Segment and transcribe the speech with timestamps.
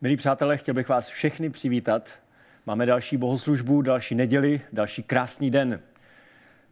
[0.00, 2.10] Milí přátelé, chtěl bych vás všechny přivítat.
[2.66, 5.80] Máme další bohoslužbu, další neděli, další krásný den.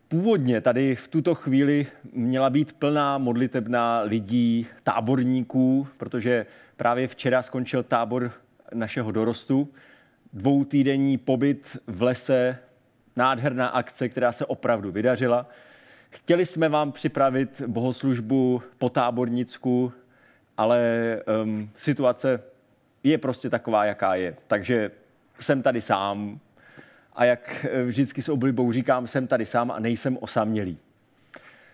[0.09, 6.47] Původně tady v tuto chvíli měla být plná modlitebná lidí, táborníků, protože
[6.77, 8.33] právě včera skončil tábor
[8.75, 9.73] našeho dorostu.
[10.33, 12.59] Dvoutýdenní pobyt v lese,
[13.17, 15.49] nádherná akce, která se opravdu vydařila.
[16.11, 19.93] Chtěli jsme vám připravit bohoslužbu po tábornicku,
[20.57, 22.54] ale um, situace
[23.05, 24.37] je prostě taková, jaká je.
[24.47, 24.91] Takže
[25.41, 26.41] jsem tady sám
[27.13, 30.79] a jak vždycky s oblibou říkám, jsem tady sám a nejsem osamělý.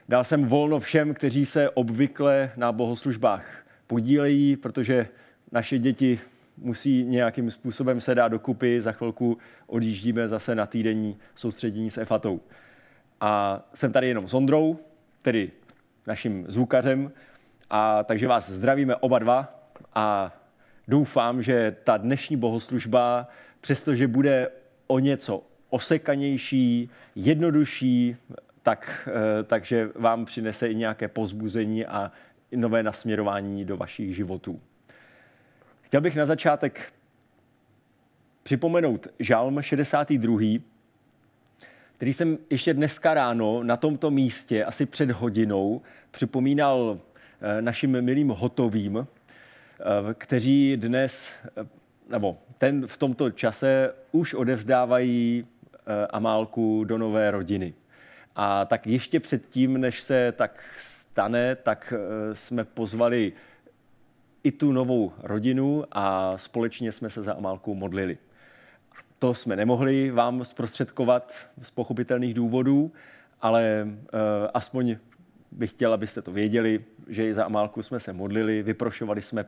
[0.09, 5.09] Dal jsem volno všem, kteří se obvykle na bohoslužbách podílejí, protože
[5.53, 6.21] naše děti
[6.57, 8.81] musí nějakým způsobem se dát dokupy.
[8.81, 12.41] Za chvilku odjíždíme zase na týdenní soustředění s EFATou.
[13.21, 14.79] A jsem tady jenom s Ondrou,
[15.23, 15.51] tedy
[16.07, 17.13] naším zvukařem,
[17.71, 19.61] a takže vás zdravíme oba dva
[19.95, 20.37] a
[20.91, 23.29] doufám, že ta dnešní bohoslužba,
[23.61, 24.51] přestože bude
[24.87, 28.17] o něco osekanější, jednodušší,
[28.63, 32.13] tak, eh, takže vám přinese i nějaké pozbuzení a
[32.57, 34.61] nové nasměrování do vašich životů.
[35.83, 36.93] Chtěl bych na začátek
[38.43, 40.63] připomenout žálm 62.,
[41.97, 46.99] který jsem ještě dneska ráno na tomto místě, asi před hodinou, připomínal
[47.41, 49.07] eh, našim milým hotovým,
[50.15, 51.67] kteří dnes, eh,
[52.09, 55.47] nebo ten v tomto čase už odevzdávají
[56.11, 57.75] Amálku do nové rodiny.
[58.37, 61.95] A tak ještě předtím, než se tak stane, tak
[62.33, 63.33] jsme pozvali
[64.45, 68.19] i tu novou rodinu a společně jsme se za Amálku modlili.
[69.19, 72.93] To jsme nemohli vám zprostředkovat z pochopitelných důvodů,
[73.41, 73.87] ale
[74.55, 74.97] aspoň
[75.53, 79.45] bych chtěl, abyste to věděli, že i za Amálku jsme se modlili, vyprošovali jsme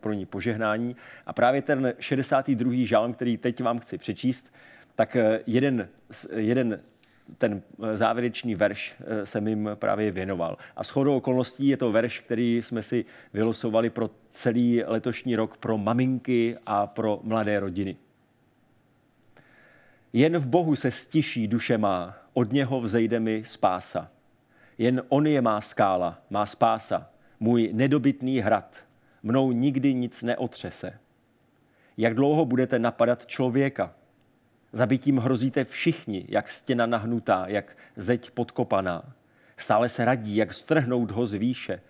[0.00, 0.96] pro ní, požehnání.
[1.26, 2.72] A právě ten 62.
[2.74, 4.54] žálm, který teď vám chci přečíst,
[4.94, 5.88] tak eh, jeden,
[6.36, 6.80] jeden
[7.38, 10.58] ten eh, závěrečný verš jsem jim právě věnoval.
[10.76, 15.78] A shodou okolností je to verš, který jsme si vylosovali pro celý letošní rok pro
[15.78, 17.96] maminky a pro mladé rodiny.
[20.12, 24.10] Jen v Bohu se stiší duše má, od něho vzejde mi spása.
[24.78, 27.10] Jen on je má skála, má spása,
[27.40, 28.76] můj nedobytný hrad.
[29.22, 30.98] Mnou nikdy nic neotřese.
[31.96, 33.94] Jak dlouho budete napadat člověka?
[34.72, 39.12] Zabitím hrozíte všichni, jak stěna nahnutá, jak zeď podkopaná.
[39.56, 41.80] Stále se radí, jak strhnout ho z výše.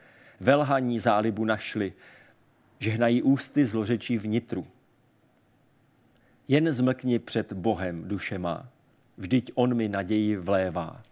[0.40, 1.92] Velhaní zálibu našli,
[2.78, 4.66] žehnají ústy zlořečí vnitru.
[6.48, 8.68] Jen zmlkni před Bohem, duše má,
[9.18, 11.02] vždyť On mi naději vlévá.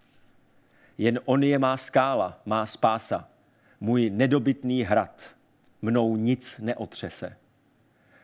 [1.01, 3.29] Jen On je má skála, má spása,
[3.81, 5.23] můj nedobytný hrad,
[5.83, 7.37] mnou nic neotřese.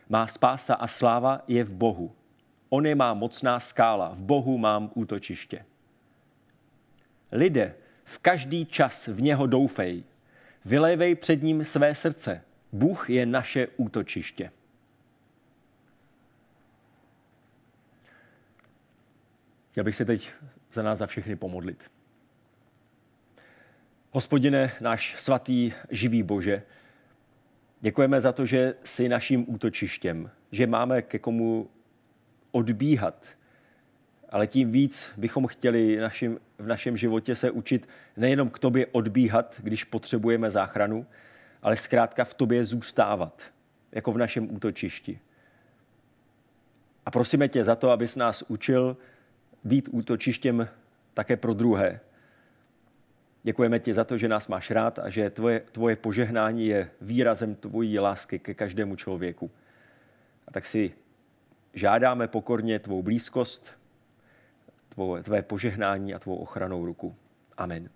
[0.09, 2.15] Má spása a sláva je v Bohu.
[2.69, 5.65] On je má mocná skála, v Bohu mám útočiště.
[7.31, 10.03] Lidé, v každý čas v něho doufej,
[10.65, 12.43] vylévej před ním své srdce.
[12.71, 14.51] Bůh je naše útočiště.
[19.71, 20.31] Chtěl bych se teď
[20.71, 21.96] za nás za všechny pomodlit.
[24.17, 26.63] Hospodine, náš svatý živý Bože,
[27.81, 31.69] děkujeme za to, že jsi naším útočištěm, že máme ke komu
[32.51, 33.25] odbíhat,
[34.29, 39.55] ale tím víc bychom chtěli našim, v našem životě se učit nejenom k tobě odbíhat,
[39.63, 41.05] když potřebujeme záchranu,
[41.61, 43.41] ale zkrátka v tobě zůstávat,
[43.91, 45.19] jako v našem útočišti.
[47.05, 48.97] A prosíme tě za to, abys nás učil
[49.63, 50.67] být útočištěm
[51.13, 51.99] také pro druhé.
[53.47, 57.55] Děkujeme ti za to, že nás máš rád a že tvoje, tvoje požehnání je výrazem
[57.55, 59.51] tvojí lásky ke každému člověku.
[60.47, 60.93] A tak si
[61.73, 63.71] žádáme pokorně tvou blízkost,
[64.89, 67.15] tvoje, tvé požehnání a tvou ochranou ruku.
[67.57, 67.89] Amen.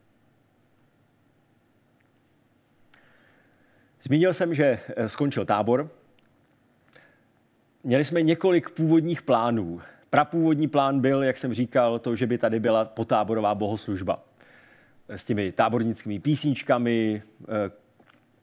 [4.03, 5.89] Zmínil jsem, že eh, skončil tábor.
[7.83, 9.81] Měli jsme několik původních plánů.
[10.09, 14.30] Prapůvodní plán byl, jak jsem říkal, to, že by tady byla potáborová bohoslužba
[15.17, 17.71] s těmi tábornickými písničkami, eh,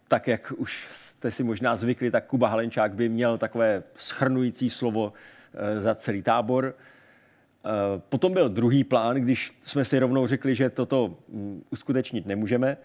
[0.09, 5.13] tak jak už jste si možná zvykli, tak Kuba Halenčák by měl takové schrnující slovo
[5.55, 6.75] eh, za celý tábor.
[6.75, 7.69] Eh,
[8.09, 12.77] potom byl druhý plán, když jsme si rovnou řekli, že toto mm, uskutečnit nemůžeme,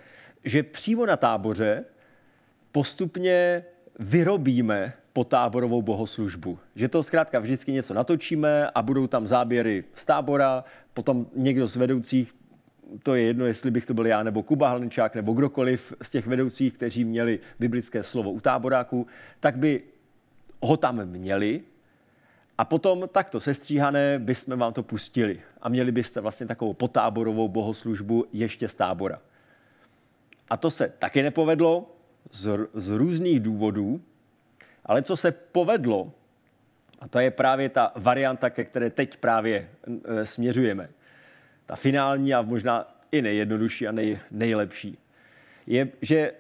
[0.44, 1.86] že přímo na táboře
[2.72, 3.64] postupně
[4.00, 6.60] vyrobíme potáborovou bohoslužbu.
[6.76, 10.64] Že to zkrátka vždycky něco natočíme a budou tam záběry z tábora,
[10.94, 12.34] potom někdo z vedoucích,
[13.04, 16.28] to je jedno, jestli bych to byl já nebo Kuba Halničák nebo kdokoliv z těch
[16.28, 19.08] vedoucích, kteří měli biblické slovo u táboráku,
[19.40, 19.82] tak by
[20.62, 21.62] ho tam měli.
[22.58, 25.42] A potom takto sestříhané bychom vám to pustili.
[25.62, 29.22] A měli byste vlastně takovou potáborovou bohoslužbu ještě z tábora.
[30.50, 31.96] A to se taky nepovedlo
[32.32, 34.02] z, z různých důvodů,
[34.86, 36.12] ale co se povedlo,
[37.00, 39.70] a to je právě ta varianta, ke které teď právě
[40.06, 40.90] e, směřujeme,
[41.74, 44.98] ta finální a možná i nejjednodušší a nej, nejlepší,
[45.68, 46.32] je, že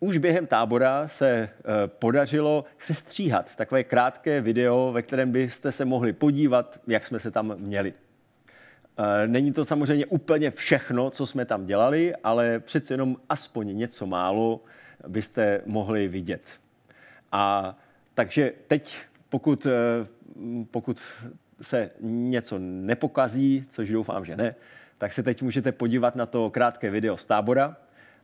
[0.00, 1.50] už během tábora se e,
[1.86, 7.54] podařilo sestříhat takové krátké video, ve kterém byste se mohli podívat, jak jsme se tam
[7.58, 7.94] měli.
[8.98, 14.06] E, není to samozřejmě úplně všechno, co jsme tam dělali, ale přece jenom aspoň něco
[14.06, 14.60] málo
[15.08, 16.42] byste mohli vidět.
[17.32, 17.74] A
[18.14, 18.96] takže teď,
[19.28, 19.70] pokud, e,
[20.70, 21.00] pokud
[21.62, 24.54] se něco nepokazí, což doufám, že ne,
[25.02, 27.76] tak se teď můžete podívat na to krátké video z tábora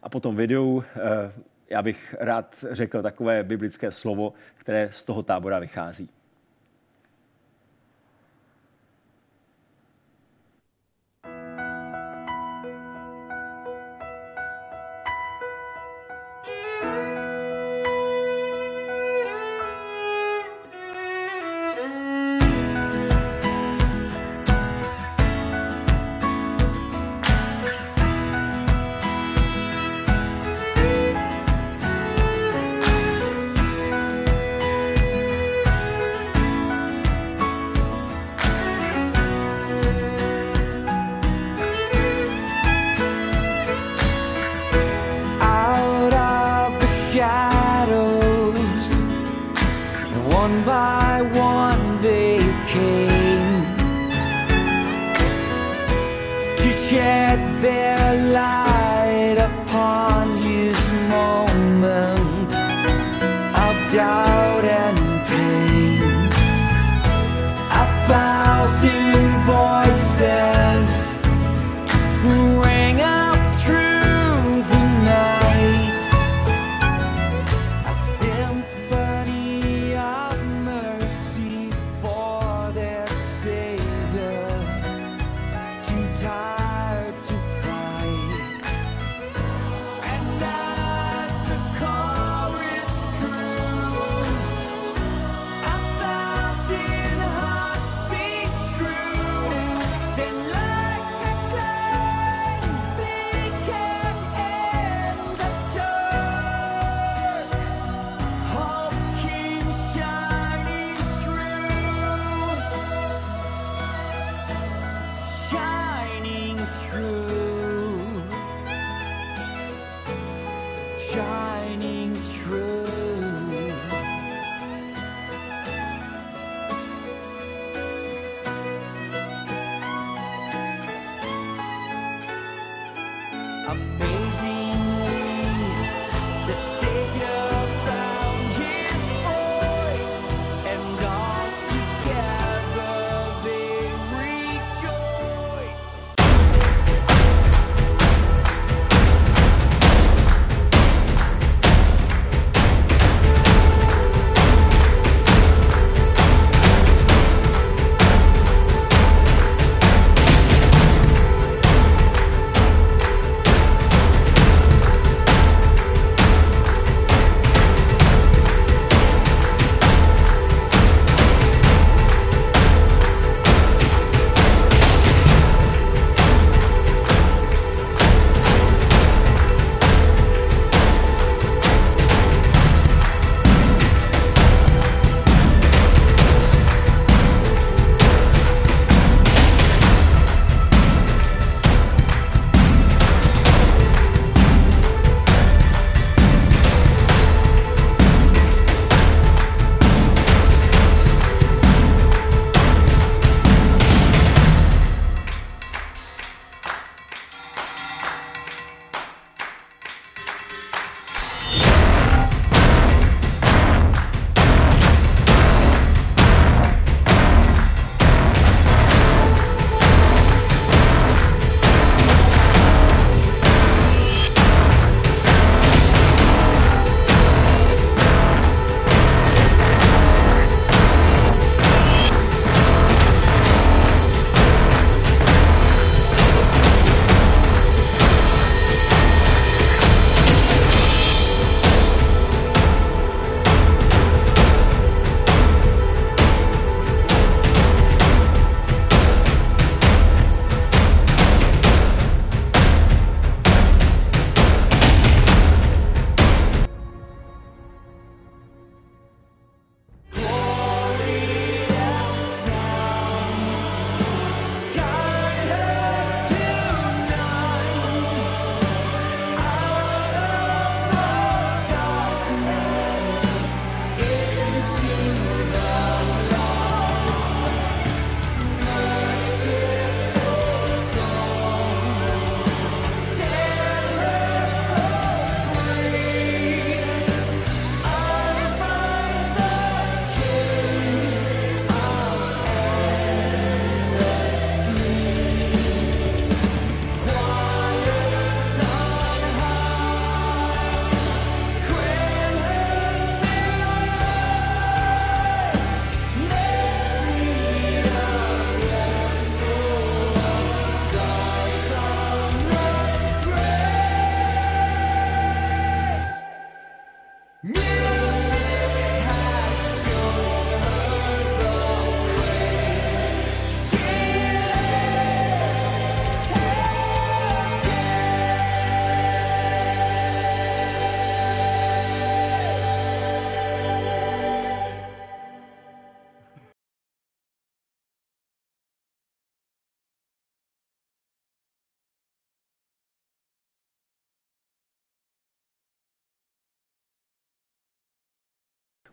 [0.03, 0.85] a po tom videu
[1.71, 6.11] já bych rád řekl takové biblické slovo, které z toho tábora vychází.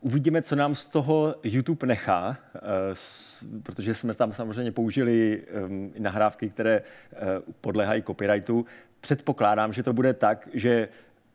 [0.05, 2.37] Uvidíme, co nám z toho YouTube nechá,
[3.63, 5.43] protože jsme tam samozřejmě použili
[5.99, 6.81] nahrávky, které
[7.61, 8.65] podléhají copyrightu.
[9.01, 10.87] Předpokládám, že to bude tak, že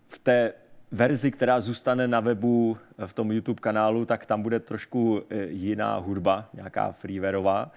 [0.08, 0.52] v té
[0.92, 6.48] verzi, která zůstane na webu v tom YouTube kanálu, tak tam bude trošku jiná hudba,
[6.54, 7.70] nějaká freewareová,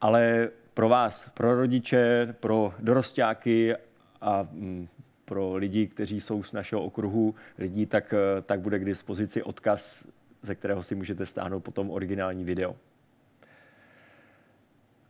[0.00, 3.74] ale pro vás, pro rodiče, pro dorostáky
[4.20, 4.88] a mm,
[5.24, 10.04] pro lidi, kteří jsou z našeho okruhu lidí, tak, eh, tak bude k dispozici odkaz,
[10.42, 12.76] ze kterého si můžete stáhnout potom originální video.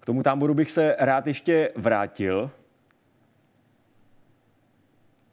[0.01, 2.51] K tomu táboru bych se rád ještě vrátil.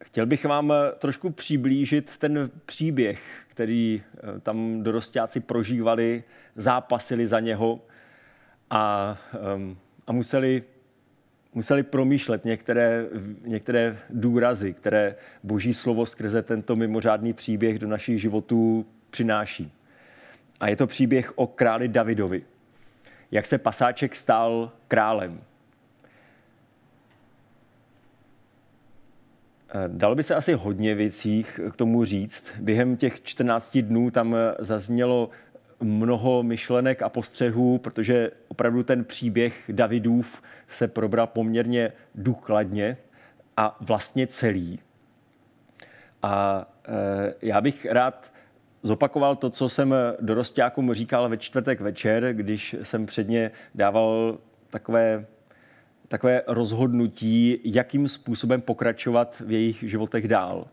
[0.03, 6.23] Chtěl bych vám trošku přiblížit ten příběh, který eh, tam dorostáci prožívali,
[6.55, 7.81] zápasili za něho
[8.69, 9.17] a,
[9.53, 9.77] ehm,
[10.07, 10.63] a museli
[11.53, 13.05] museli promýšlet některé,
[13.41, 19.71] některé důrazy, které Boží slovo skrze tento mimořádný příběh do našich životů přináší.
[20.59, 22.43] A je to příběh o králi Davidovi.
[23.31, 25.41] Jak se pasáček stal králem.
[29.87, 32.43] Dalo by se asi hodně věcí k tomu říct.
[32.59, 35.29] Během těch 14 dnů tam zaznělo
[35.79, 42.97] mnoho myšlenek a postřehů, protože opravdu ten příběh Davidův se probral poměrně důkladně
[43.57, 44.79] a vlastně celý.
[46.23, 48.31] A e, já bych rád
[48.83, 54.37] zopakoval to, co jsem dorostákům říkal ve čtvrtek večer, když jsem předně dával
[54.69, 55.25] takové,
[56.07, 60.67] takové rozhodnutí, jakým způsobem pokračovat v jejich životech dál.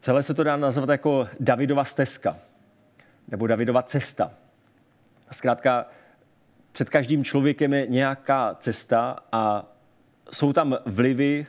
[0.00, 2.38] Celé se to dá nazvat jako Davidova stezka
[3.28, 4.32] nebo Davidova cesta.
[5.32, 5.86] Zkrátka,
[6.72, 9.66] před každým člověkem je nějaká cesta a
[10.32, 11.46] jsou tam vlivy,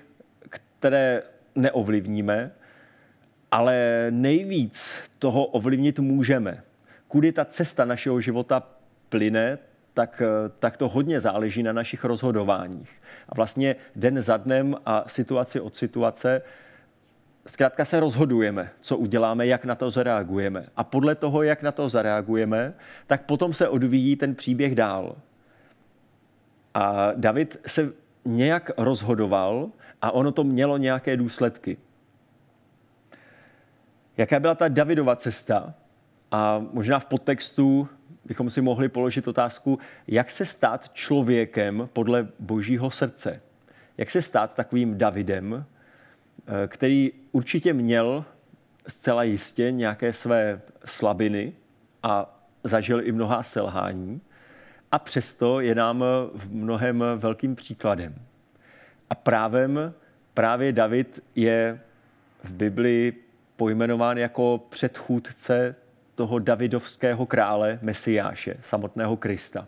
[0.49, 1.23] které
[1.55, 2.51] neovlivníme,
[3.51, 6.63] ale nejvíc toho ovlivnit můžeme.
[7.07, 8.63] Kudy ta cesta našeho života
[9.09, 9.57] plyne,
[9.93, 10.21] tak,
[10.59, 12.91] tak to hodně záleží na našich rozhodováních.
[13.29, 16.41] A vlastně den za dnem a situaci od situace
[17.47, 20.65] zkrátka se rozhodujeme, co uděláme, jak na to zareagujeme.
[20.75, 22.73] A podle toho, jak na to zareagujeme,
[23.07, 25.15] tak potom se odvíjí ten příběh dál.
[26.73, 27.91] A David se
[28.25, 29.69] nějak rozhodoval
[30.01, 31.77] a ono to mělo nějaké důsledky.
[34.17, 35.73] Jaká byla ta Davidova cesta?
[36.31, 37.89] A možná v podtextu
[38.25, 43.41] bychom si mohli položit otázku, jak se stát člověkem podle božího srdce.
[43.97, 45.65] Jak se stát takovým Davidem,
[46.47, 48.25] Eh, který určitě měl
[48.87, 51.53] zcela jistě nějaké své slabiny
[52.03, 54.21] a zažil i mnoha selhání
[54.91, 58.15] a přesto je nám v mnohem velkým příkladem.
[59.09, 59.93] A právem
[60.33, 61.79] právě David je
[62.43, 63.23] v Biblii
[63.57, 65.75] pojmenován jako předchůdce
[66.15, 69.67] toho davidovského krále Mesiáše, samotného Krista.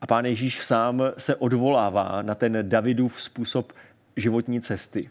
[0.00, 3.72] A pán Ježíš sám se odvolává na ten Davidův způsob
[4.16, 5.10] životní cesty.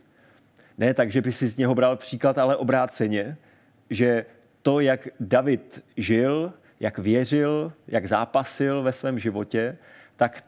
[0.77, 3.37] Ne tak, že by si z něho bral příklad, ale obráceně,
[3.89, 4.25] že
[4.61, 9.77] to, jak David žil, jak věřil, jak zápasil ve svém životě,
[10.15, 10.43] tak,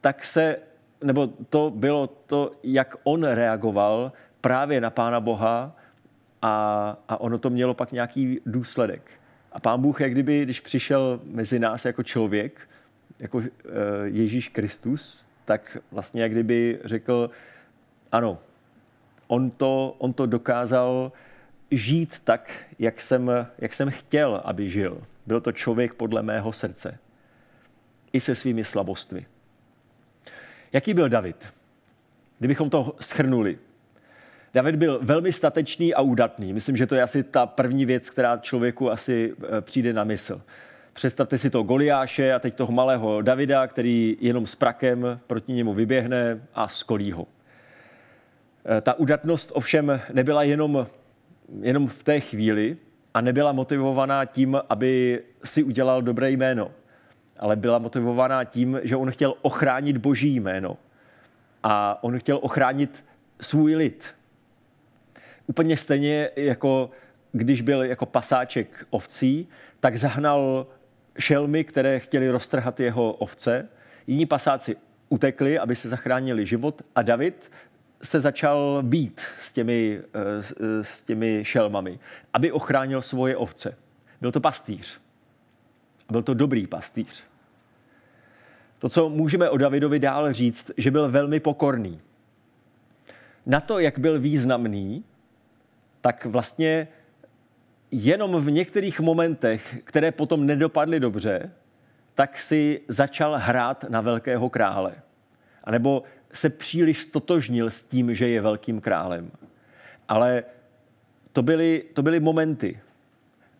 [0.00, 0.56] tak se,
[1.04, 5.76] nebo to bylo to, jak on reagoval právě na Pána Boha
[6.42, 9.10] a, a ono to mělo pak nějaký důsledek.
[9.52, 12.68] A Pán Bůh, jak kdyby, když přišel mezi nás jako člověk,
[13.18, 13.48] jako eh,
[14.04, 17.30] Ježíš Kristus, tak vlastně jak kdyby řekl,
[18.12, 18.38] ano,
[19.26, 21.12] on to, on to dokázal
[21.70, 25.02] žít tak, jak jsem, jak jsem chtěl, aby žil.
[25.26, 26.98] Byl to člověk podle mého srdce.
[28.12, 29.26] I se svými slabostmi.
[30.72, 31.48] Jaký byl David?
[32.38, 33.58] Kdybychom to schrnuli.
[34.54, 36.52] David byl velmi statečný a údatný.
[36.52, 40.42] Myslím, že to je asi ta první věc, která člověku asi eh, přijde na mysl.
[40.92, 45.74] Představte si to Goliáše a teď toho malého Davida, který jenom s prakem proti němu
[45.74, 47.26] vyběhne a skolí ho.
[48.64, 50.86] Eh, ta udatnost ovšem nebyla jenom,
[51.60, 52.76] jenom v té chvíli
[53.14, 56.70] a nebyla motivovaná tím, aby si udělal dobré jméno,
[57.38, 60.76] ale byla motivovaná tím, že on chtěl ochránit boží jméno
[61.62, 63.04] a on chtěl ochránit
[63.40, 64.14] svůj lid.
[65.46, 66.90] Úplně stejně jako
[67.32, 69.48] když byl jako pasáček ovcí,
[69.80, 70.66] tak zahnal
[71.18, 73.68] šelmy, které chtěli roztrhat jeho ovce.
[74.06, 74.76] Jiní pasáci
[75.08, 77.50] utekli, aby se zachránili život a David
[78.02, 81.98] se začal být s těmi, eh, s těmi šelmami,
[82.32, 83.74] aby ochránil svoje ovce.
[84.20, 85.00] Byl to pastýř.
[86.10, 87.24] Byl to dobrý pastýř.
[88.78, 92.00] To, co můžeme o Davidovi dál říct, že byl velmi pokorný.
[93.46, 95.04] Na to, jak byl významný,
[96.02, 96.88] tak vlastně
[97.90, 101.50] jenom v některých momentech, které potom nedopadly dobře,
[102.14, 104.94] tak si začal hrát na velkého krále.
[105.64, 109.30] A nebo se příliš totožnil s tím, že je velkým králem.
[110.08, 110.44] Ale
[111.32, 112.80] to byly, to byly momenty.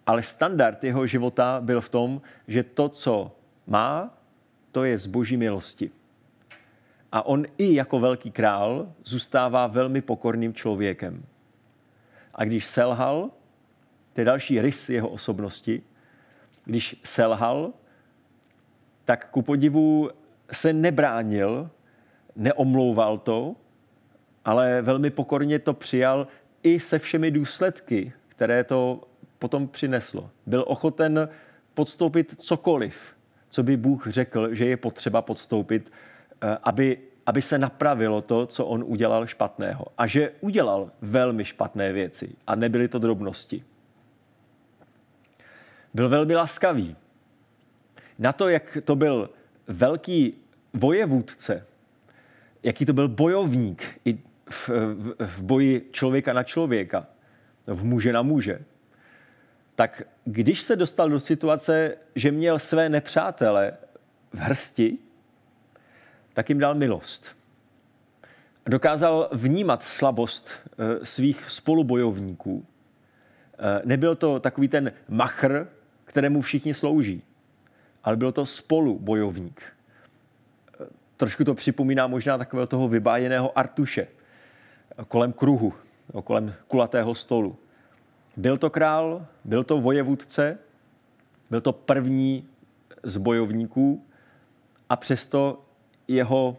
[0.07, 4.19] Ale standard jeho života byl v tom, že to, co má,
[4.73, 5.91] to je z boží milosti.
[7.13, 11.23] A on i jako velký král zůstává velmi pokorným člověkem.
[12.35, 13.31] A když selhal,
[14.13, 15.83] to je další rys jeho osobnosti,
[16.65, 17.73] když selhal,
[19.05, 20.11] tak ku podivu
[20.53, 21.71] se nebránil,
[22.37, 23.57] neomlouval to,
[24.45, 26.27] ale velmi pokorně to přijal
[26.63, 29.01] i se všemi důsledky, které to
[29.39, 30.31] potom přineslo.
[30.47, 31.29] Byl ochoten
[31.75, 32.95] podstoupit cokoliv,
[33.49, 35.93] co by Bůh řekl, že je potřeba podstoupit,
[36.43, 39.85] eh, aby, aby se napravilo to, co on udělal špatného.
[39.99, 43.65] A že udělal velmi špatné věci a nebyly to drobnosti.
[45.95, 46.97] Byl velmi laskavý.
[48.19, 49.31] Na to, jak to byl
[49.69, 50.35] velký
[50.73, 51.67] vojevůdce,
[52.63, 54.19] jaký to byl bojovník i
[54.51, 57.07] v, v, v boji člověka na člověka,
[57.67, 58.65] v muže na muže,
[59.75, 63.73] tak když se dostal do situace, že měl své nepřátele
[64.33, 64.99] v hrsti,
[66.35, 67.27] tak jim dal milost.
[68.67, 72.67] Dokázal vnímat slabost eh, svých spolubojovníků.
[73.59, 75.69] Eh, nebyl to takový ten machr,
[76.05, 77.23] kterému všichni slouží,
[78.05, 79.63] ale byl to spolubojovník.
[80.81, 84.07] Eh, trošku to připomíná možná takového toho vybájeného artuše
[85.09, 85.75] kolem kruhu,
[86.25, 87.57] kolem kulatého stolu.
[88.37, 90.59] Byl to král, byl to vojevůdce,
[91.51, 92.49] byl to první
[93.03, 94.05] z bojovníků
[94.89, 95.65] a přesto
[96.13, 96.59] jeho,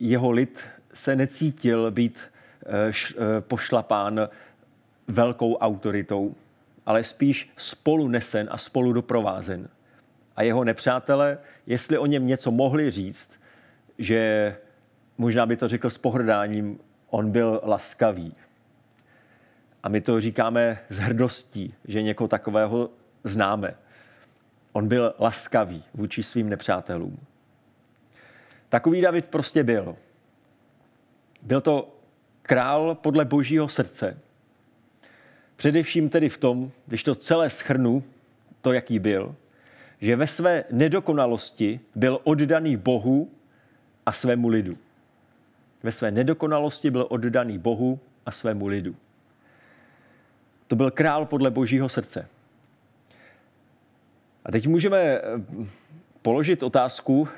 [0.00, 0.60] jeho lid
[0.94, 2.20] se necítil být
[2.66, 4.28] eh, eh, pošlapán
[5.08, 6.34] velkou autoritou,
[6.86, 9.68] ale spíš spolu nesen a spolu doprovázen.
[10.36, 13.30] A jeho nepřátelé, jestli o něm něco mohli říct,
[13.98, 14.56] že
[15.18, 16.78] možná by to řekl s pohrdáním,
[17.10, 18.34] on byl laskavý,
[19.84, 22.90] a my to říkáme s hrdostí, že někoho takového
[23.24, 23.74] známe.
[24.72, 27.18] On byl laskavý vůči svým nepřátelům.
[28.74, 29.96] Takový David prostě byl.
[31.42, 31.94] Byl to
[32.42, 34.18] král podle božího srdce.
[35.56, 38.02] Především tedy v tom, když to celé schrnu,
[38.60, 39.34] to, jaký byl,
[40.00, 43.30] že ve své nedokonalosti byl oddaný Bohu
[44.06, 44.78] a svému lidu.
[45.82, 48.96] Ve své nedokonalosti byl oddaný Bohu a svému lidu.
[50.66, 52.28] To byl král podle božího srdce.
[54.44, 55.22] A teď můžeme eh,
[56.22, 57.28] položit otázku,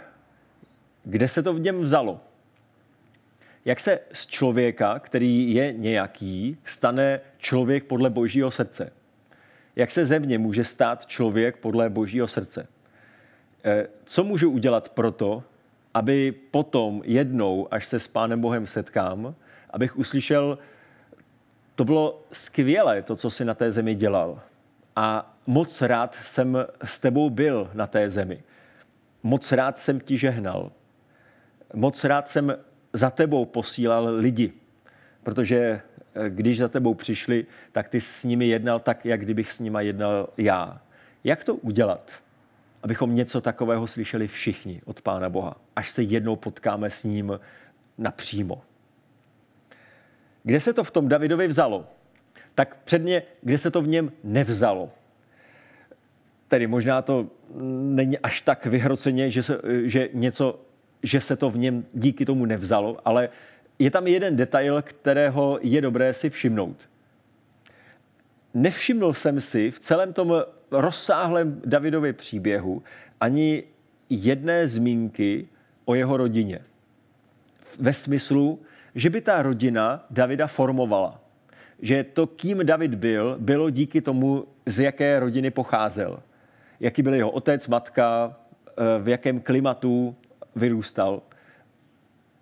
[1.06, 2.20] kde se to v něm vzalo.
[3.64, 8.92] Jak se z člověka, který je nějaký, stane člověk podle božího srdce?
[9.76, 12.68] Jak se ze mě může stát člověk podle božího srdce?
[13.64, 15.42] Eh, co můžu udělat proto,
[15.94, 19.34] aby potom jednou, až se s Pánem Bohem setkám,
[19.70, 20.58] abych uslyšel,
[21.74, 24.40] to bylo skvělé, to, co jsi na té zemi dělal.
[24.96, 28.42] A moc rád jsem s tebou byl na té zemi.
[29.22, 30.72] Moc rád jsem ti žehnal.
[31.74, 32.56] Moc rád jsem
[32.92, 34.52] za tebou posílal lidi,
[35.22, 35.56] protože
[36.14, 39.80] eh, když za tebou přišli, tak ty s nimi jednal tak, jak kdybych s nima
[39.80, 40.80] jednal já.
[41.24, 42.10] Jak to udělat,
[42.82, 47.40] abychom něco takového slyšeli všichni od Pána Boha, až se jednou potkáme s ním
[47.98, 48.62] napřímo?
[50.42, 51.86] Kde se to v tom Davidovi vzalo?
[52.54, 54.90] Tak předně, kde se to v něm nevzalo?
[56.48, 57.26] Tedy možná to
[57.80, 60.60] není až tak vyhroceně, že se, že něco,
[61.02, 63.28] že se to v něm díky tomu nevzalo, ale
[63.78, 66.88] je tam jeden detail, kterého je dobré si všimnout.
[68.54, 72.82] Nevšiml jsem si v celém tom rozsáhlém Davidově příběhu
[73.20, 73.62] ani
[74.10, 75.48] jedné zmínky
[75.84, 76.60] o jeho rodině.
[77.78, 78.60] Ve smyslu,
[78.94, 81.20] že by ta rodina Davida formovala.
[81.82, 86.22] Že to, kým David byl, bylo díky tomu, z jaké rodiny pocházel.
[86.80, 88.36] Jaký byl jeho otec, matka,
[88.68, 90.16] eh, v jakém klimatu
[90.56, 91.22] vyrůstal.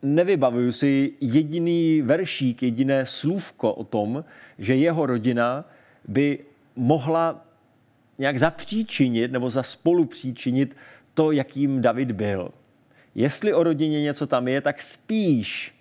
[0.03, 4.24] Nevybavuju si jediný veršík, jediné slůvko o tom,
[4.59, 5.64] že jeho rodina
[6.09, 6.38] by
[6.77, 7.46] mohla
[8.18, 10.77] nějak zapříčinit nebo za spolupříčinit
[11.14, 12.50] to, jakým David byl.
[13.14, 15.74] Jestli o rodině něco tam je, tak spíš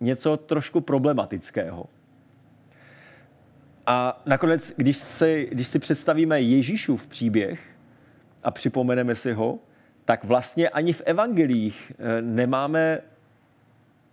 [0.00, 1.86] něco trošku problematického.
[3.86, 7.60] A nakonec, když si, když si představíme Ježíšův příběh
[8.42, 9.58] a připomeneme si ho,
[10.04, 13.00] tak vlastně ani v evangelích eh, nemáme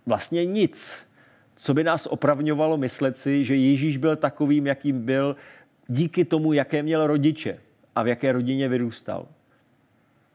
[0.06, 1.06] vlastně nic
[1.62, 5.36] co by nás opravňovalo myslet si, že Ježíš byl takovým, jakým byl,
[5.88, 7.58] díky tomu, jaké měl rodiče
[7.94, 9.28] a v jaké rodině vyrůstal.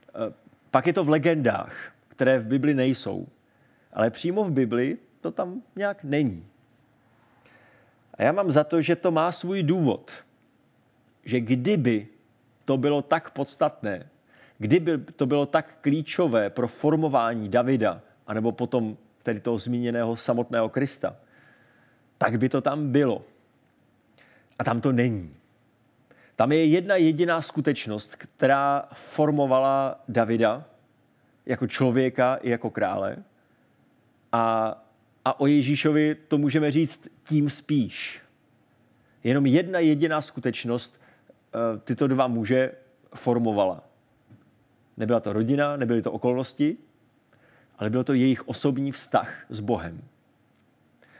[0.09, 0.33] Eh,
[0.71, 3.27] pak je to v legendách, které v Bibli nejsou.
[3.93, 6.45] Ale přímo v Bibli to tam nějak není.
[8.13, 10.11] A já mám za to, že to má svůj důvod.
[11.23, 12.07] Že kdyby
[12.65, 14.09] to bylo tak podstatné,
[14.57, 21.15] kdyby to bylo tak klíčové pro formování Davida, anebo potom tedy toho zmíněného samotného Krista,
[22.17, 23.25] tak by to tam bylo.
[24.59, 25.33] A tam to není.
[26.35, 30.65] Tam je jedna jediná skutečnost, která formovala Davida
[31.45, 33.15] jako člověka i jako krále.
[34.31, 34.75] A,
[35.25, 38.21] a o Ježíšovi to můžeme říct tím spíš.
[39.23, 42.71] Jenom jedna jediná skutečnost eh, tyto dva muže
[43.15, 43.86] formovala.
[44.97, 46.77] Nebyla to rodina, nebyly to okolnosti,
[47.77, 50.01] ale byl to jejich osobní vztah s Bohem.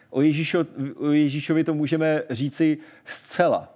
[0.09, 3.73] O, Ježíšo, o Ježíšovi to můžeme říci zcela.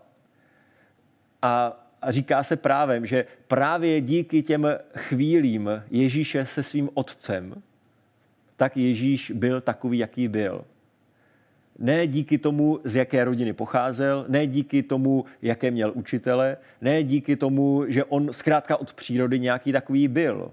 [1.42, 7.62] A, a říká se právem, že právě díky těm chvílím Ježíše se svým otcem,
[8.58, 10.66] tak Ježíš byl takový, jaký byl.
[11.82, 17.36] Ne díky tomu, z jaké rodiny pocházel, ne díky tomu, jaké měl učitele, ne díky
[17.36, 20.52] tomu, že on zkrátka od přírody nějaký takový byl.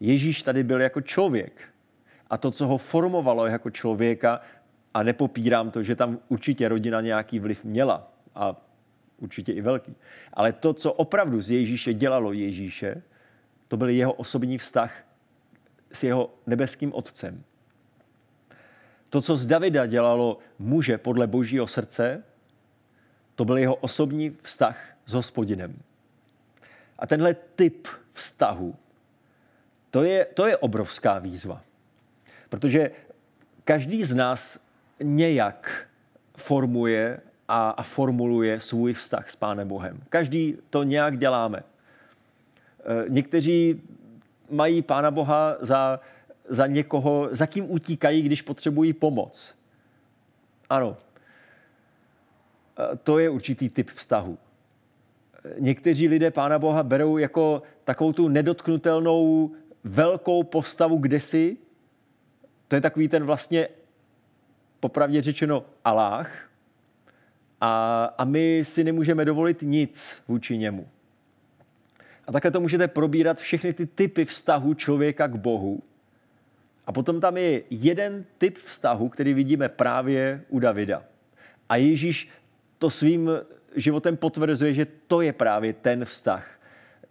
[0.00, 1.62] Ježíš tady byl jako člověk.
[2.30, 4.40] A to, co ho formovalo jako člověka,
[4.94, 8.56] a nepopírám to, že tam určitě rodina nějaký vliv měla a
[9.18, 9.94] určitě i velký.
[10.32, 13.02] Ale to, co opravdu z Ježíše dělalo Ježíše,
[13.68, 15.04] to byl jeho osobní vztah
[15.92, 17.42] s jeho nebeským otcem.
[19.10, 22.22] To, co z Davida dělalo muže podle božího srdce,
[23.34, 25.76] to byl jeho osobní vztah s hospodinem.
[26.98, 28.74] A tenhle typ vztahu,
[29.90, 31.62] to je, to je obrovská výzva.
[32.48, 32.90] Protože
[33.64, 34.60] každý z nás
[35.02, 35.86] nějak
[36.36, 40.00] formuje a, a formuluje svůj vztah s Pánem Bohem.
[40.08, 41.58] Každý to nějak děláme.
[41.58, 41.64] E,
[43.08, 43.82] někteří
[44.50, 46.00] mají Pána Boha za,
[46.50, 49.54] za někoho, za kým utíkají, když potřebují pomoc.
[50.70, 50.96] Ano,
[52.92, 54.38] e, to je určitý typ vztahu.
[55.58, 59.50] Někteří lidé Pána Boha berou jako takovou tu nedotknutelnou
[59.84, 61.56] velkou postavu kdesi.
[62.68, 63.68] To je takový ten vlastně
[64.80, 66.50] popravdě řečeno Aláh
[67.60, 70.88] a, a my si nemůžeme dovolit nic vůči němu.
[72.26, 75.82] A takhle to můžete probírat všechny ty typy vztahu člověka k Bohu.
[76.90, 81.02] A potom tam je jeden typ vztahu, který vidíme právě u Davida.
[81.68, 82.28] A Ježíš
[82.78, 83.30] to svým
[83.76, 86.60] životem potvrzuje, že to je právě ten vztah,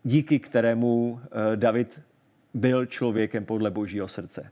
[0.04, 2.00] díky kterému eh, David
[2.54, 4.52] byl člověkem podle božího srdce.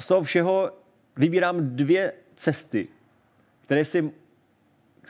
[0.00, 0.72] Z toho všeho
[1.16, 2.88] vybírám dvě cesty,
[3.62, 4.10] které si,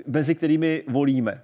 [0.07, 1.43] mezi kterými volíme.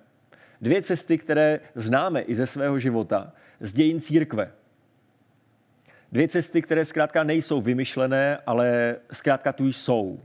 [0.61, 4.53] Dvě cesty, které známe i ze svého života, z dějin církve.
[6.13, 10.21] Dvě cesty, které zkrátka nejsou vymyšlené, ale zkrátka tu jsou.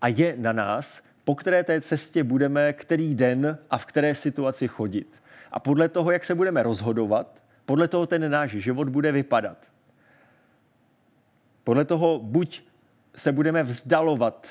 [0.00, 4.68] A je na nás, po které té cestě budeme který den a v které situaci
[4.68, 5.14] chodit.
[5.52, 9.58] A podle toho, jak se budeme rozhodovat, podle toho ten náš život bude vypadat.
[11.64, 12.62] Podle toho buď
[13.16, 14.48] se budeme vzdalovat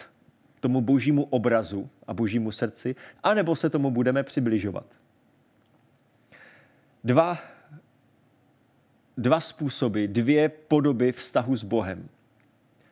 [0.59, 4.85] tomu božímu obrazu a božímu srdci, anebo se tomu budeme přibližovat.
[7.03, 7.39] Dva,
[9.17, 12.09] dva způsoby, dvě podoby vztahu s Bohem.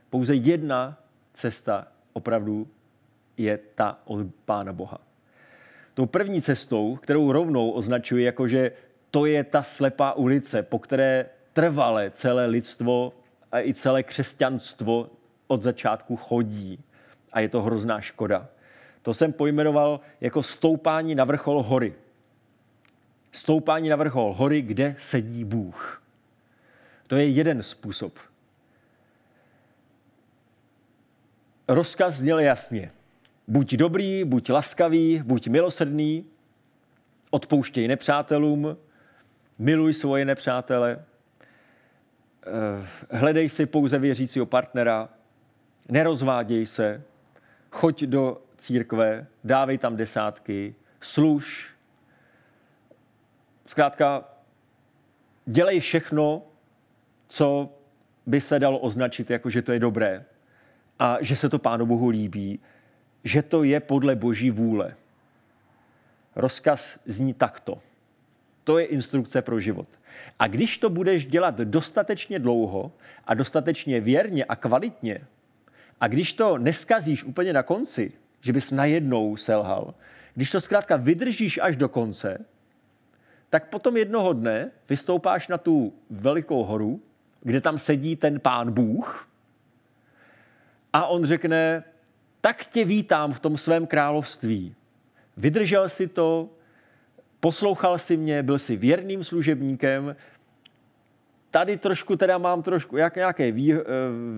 [0.10, 0.98] Pouze jedna
[1.34, 2.68] cesta opravdu
[3.38, 4.98] je ta od Pána Boha.
[5.94, 8.72] Tou první cestou, kterou rovnou označuji jako, že
[9.12, 13.14] to je ta slepá ulice, po které trvale celé lidstvo
[13.52, 15.10] a i celé křesťanstvo
[15.48, 16.80] od začátku chodí.
[17.32, 18.48] A je to hrozná škoda.
[19.02, 21.94] To jsem pojmenoval jako stoupání na vrchol hory.
[23.32, 25.99] Stoupání na vrchol hory, kde sedí Bůh.
[27.10, 28.20] To je jeden způsob.
[31.68, 32.92] Rozkaz zněl jasně.
[33.48, 36.26] Buď dobrý, buď laskavý, buď milosrdný,
[37.32, 38.78] odpouštěj nepřátelům,
[39.60, 41.06] miluj svoje nepřátele,
[42.46, 45.10] eh, hledej si pouze věřícího partnera,
[45.88, 47.04] nerozváděj se,
[47.72, 51.70] choď do církve, dávej tam desátky, služ.
[53.66, 54.24] Zkrátka,
[55.46, 56.49] dělej všechno,
[57.30, 57.70] co
[58.26, 60.26] by se dalo označit jako, že to je dobré
[61.00, 62.60] a že se to Pánu Bohu líbí,
[63.24, 64.96] že to je podle Boží vůle.
[66.36, 67.80] Rozkaz zní takto.
[68.64, 69.88] To je instrukce pro život.
[70.40, 72.92] A když to budeš dělat dostatečně dlouho
[73.26, 75.22] a dostatečně věrně a kvalitně,
[76.02, 78.12] A když to neskazíš úplně na konci,
[78.42, 79.94] že bys najednou selhal,
[80.36, 82.46] když to zkrátka vydržíš až do konce,
[83.50, 87.02] tak potom jednoho dne vystoupáš na tu velikou horu,
[87.42, 89.28] kde tam sedí ten pán Bůh
[90.94, 91.84] a on řekne,
[92.42, 94.76] tak tě vítám v tom svém království.
[95.38, 96.50] Vydržel si to,
[97.40, 100.16] poslouchal si mě, byl si věrným služebníkem,
[101.52, 103.76] tady trošku teda mám trošku jak, nějaké eh,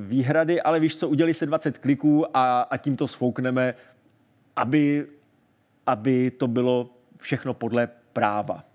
[0.08, 3.76] výhrady, ale víš co, udělali se 20 kliků a, a tím to svoukneme,
[4.56, 5.08] aby,
[5.86, 8.71] aby to bylo všechno podle práva.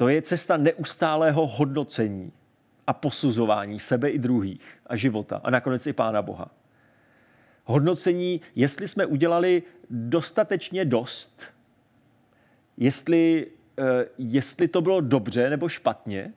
[0.00, 2.32] To je cesta neustálého hodnocení
[2.86, 6.50] a posuzování sebe i druhých a života a nakonec i Pána Boha.
[7.64, 11.42] Hodnocení, jestli jsme udělali dostatečně dost,
[12.76, 13.46] jestli,
[13.78, 16.32] eh, jestli to bylo dobře nebo špatně,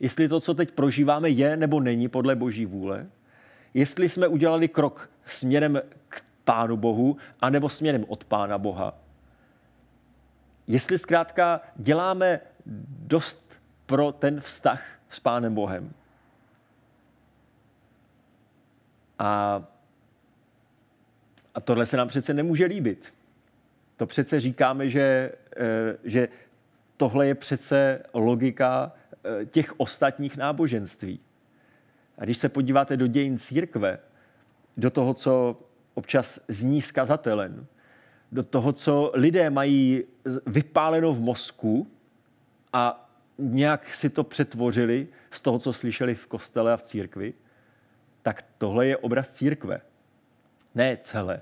[0.00, 3.06] jestli to, co teď prožíváme, je nebo není podle Boží vůle,
[3.74, 8.94] jestli jsme udělali krok směrem k Pánu Bohu, anebo směrem od Pána Boha.
[10.66, 12.40] Jestli zkrátka děláme
[13.06, 13.52] dost
[13.86, 15.92] pro ten vztah s Pánem Bohem.
[19.18, 19.62] A,
[21.54, 23.14] a tohle se nám přece nemůže líbit.
[23.96, 26.28] To přece říkáme, že, eh, že
[26.96, 28.92] tohle je přece logika
[29.24, 31.20] eh, těch ostatních náboženství.
[32.18, 33.98] A když se podíváte do dějin církve,
[34.76, 35.60] do toho, co
[35.94, 37.66] občas zní skazatelem,
[38.32, 40.04] do toho, co lidé mají
[40.46, 41.86] vypáleno v mozku
[42.72, 43.08] a
[43.38, 47.34] nějak si to přetvořili z toho, co slyšeli v kostele a v církvi,
[48.22, 49.80] tak tohle je obraz církve.
[50.74, 51.40] Ne celé,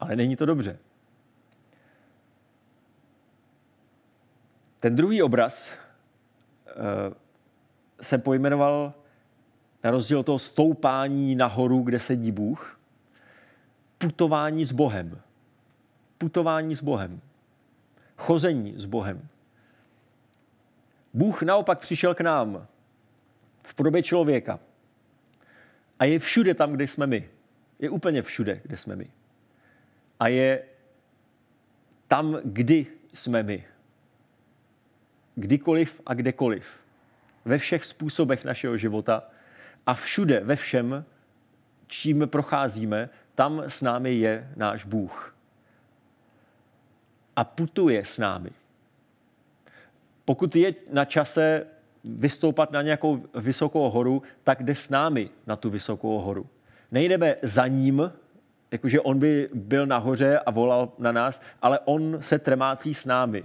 [0.00, 0.78] ale není to dobře.
[4.80, 7.14] Ten druhý obraz uh,
[8.00, 8.94] jsem pojmenoval
[9.84, 12.80] na rozdíl toho stoupání nahoru, kde sedí Bůh,
[13.98, 15.20] putování s Bohem.
[16.18, 17.20] Putování s Bohem.
[18.16, 19.28] Chození s Bohem.
[21.14, 22.66] Bůh naopak přišel k nám
[23.62, 24.60] v podobě člověka.
[25.98, 27.28] A je všude tam, kde jsme my.
[27.78, 29.10] Je úplně všude, kde jsme my.
[30.20, 30.62] A je
[32.08, 33.64] tam, kdy jsme my.
[35.34, 36.66] Kdykoliv a kdekoliv.
[37.44, 39.22] Ve všech způsobech našeho života
[39.86, 41.04] a všude, ve všem,
[41.86, 45.36] čím procházíme, tam s námi je náš Bůh.
[47.36, 48.50] A putuje s námi.
[50.24, 51.66] Pokud je na čase
[52.04, 56.46] vystoupat na nějakou vysokou horu, tak jde s námi na tu vysokou horu.
[56.90, 58.12] Nejdeme za ním,
[58.70, 63.44] jakože on by byl nahoře a volal na nás, ale on se tremácí s námi.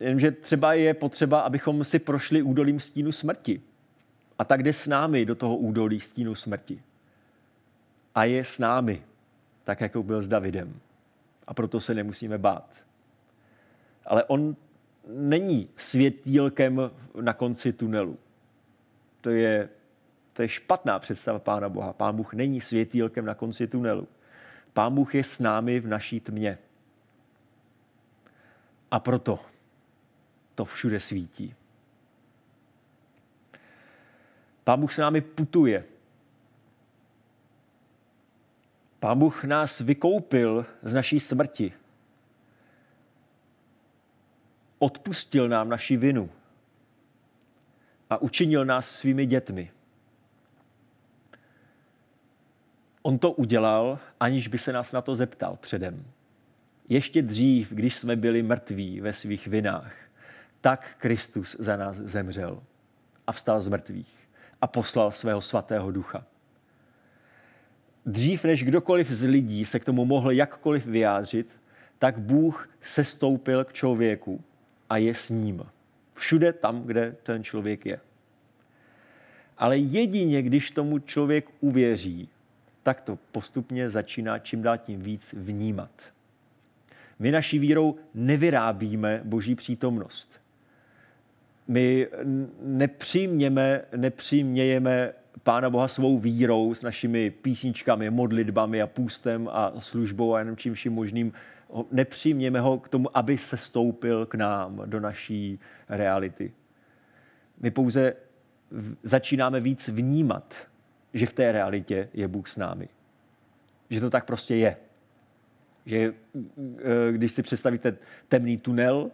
[0.00, 3.60] Jenomže třeba je potřeba, abychom si prošli údolím stínu smrti.
[4.38, 6.82] A tak jde s námi do toho údolí stínu smrti.
[8.14, 9.02] A je s námi,
[9.64, 10.80] tak jako byl s Davidem.
[11.46, 12.84] A proto se nemusíme bát.
[14.06, 14.56] Ale on
[15.08, 18.18] není světýlkem na konci tunelu.
[19.20, 19.68] To je,
[20.32, 21.92] to je špatná představa Pána Boha.
[21.92, 24.08] Pán Bůh není světýlkem na konci tunelu.
[24.72, 26.58] Pán Bůh je s námi v naší tmě.
[28.90, 29.40] A proto
[30.54, 31.54] to všude svítí.
[34.64, 35.84] Pán Bůh s námi putuje.
[39.00, 41.72] Pán Bůh nás vykoupil z naší smrti.
[44.82, 46.30] Odpustil nám naši vinu
[48.10, 49.70] a učinil nás svými dětmi.
[53.02, 56.04] On to udělal, aniž by se nás na to zeptal předem.
[56.88, 59.94] Ještě dřív, když jsme byli mrtví ve svých vinách,
[60.60, 62.62] tak Kristus za nás zemřel
[63.26, 64.28] a vstal z mrtvých
[64.60, 66.24] a poslal svého svatého ducha.
[68.06, 71.60] Dřív než kdokoliv z lidí se k tomu mohl jakkoliv vyjádřit,
[71.98, 74.44] tak Bůh se stoupil k člověku
[74.90, 75.62] a je s ním.
[76.14, 78.00] Všude tam, kde ten člověk je.
[79.58, 82.28] Ale jedině, když tomu člověk uvěří,
[82.82, 85.90] tak to postupně začíná čím dál tím víc vnímat.
[87.18, 90.40] My naší vírou nevyrábíme boží přítomnost
[91.70, 92.08] my
[92.62, 100.38] nepřijměme, nepřijmějeme Pána Boha svou vírou s našimi písničkami, modlitbami a půstem a službou a
[100.38, 101.32] jenom čím vším možným.
[101.90, 106.52] Nepřijměme ho k tomu, aby se stoupil k nám do naší reality.
[107.60, 108.14] My pouze
[109.02, 110.54] začínáme víc vnímat,
[111.14, 112.88] že v té realitě je Bůh s námi.
[113.90, 114.76] Že to tak prostě je.
[115.86, 116.12] Že e,
[117.12, 117.96] když si představíte
[118.28, 119.10] temný tunel,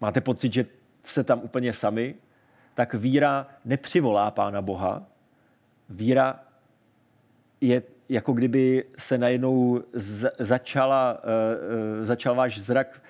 [0.00, 0.66] máte pocit, že
[1.02, 2.14] jste tam úplně sami,
[2.74, 5.06] tak víra nepřivolá Pána Boha.
[5.88, 6.44] Víra
[7.60, 9.82] je jako kdyby se najednou
[10.38, 13.02] začala, uh, začal váš zrak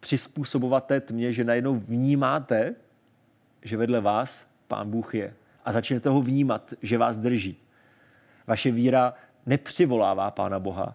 [0.00, 2.74] přizpůsobovat té tmě, že najednou vnímáte,
[3.62, 5.34] že vedle vás Pán Bůh je.
[5.64, 7.56] A začnete ho vnímat, že vás drží.
[8.46, 9.14] Vaše víra
[9.46, 10.94] nepřivolává Pána Boha,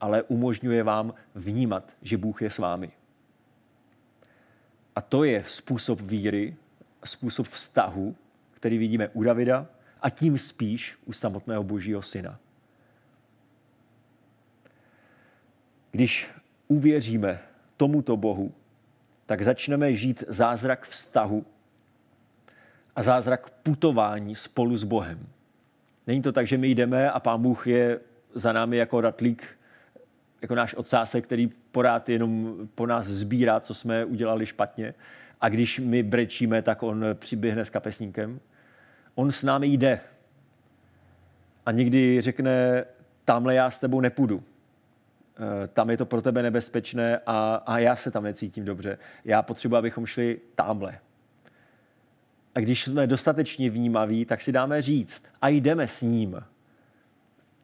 [0.00, 2.92] ale umožňuje vám vnímat, že Bůh je s vámi.
[4.96, 6.56] A to je způsob víry,
[7.04, 8.16] způsob vztahu,
[8.50, 9.66] který vidíme u Davida
[10.04, 12.38] a tím spíš u samotného Božího syna.
[15.90, 16.30] Když
[16.68, 17.40] uvěříme
[17.76, 18.54] tomuto Bohu,
[19.26, 21.46] tak začneme žít zázrak vztahu
[22.96, 25.26] a zázrak putování spolu s Bohem.
[26.06, 28.00] Není to tak, že my jdeme a pán Bůh je
[28.34, 29.58] za námi jako ratlík,
[30.42, 34.94] jako náš ocásek, který porád jenom po nás sbírá, co jsme udělali špatně.
[35.40, 38.40] A když my brečíme, tak on přiběhne s kapesníkem.
[39.14, 40.00] On s námi jde.
[41.66, 42.84] A někdy řekne,
[43.24, 44.42] tamhle já s tebou nepůjdu.
[45.36, 48.98] Eh, tam je to pro tebe nebezpečné a, a já se tam necítím dobře.
[49.24, 50.98] Já potřebuji, abychom šli tamhle.
[52.54, 56.42] A když jsme dostatečně vnímaví, tak si dáme říct a jdeme s ním.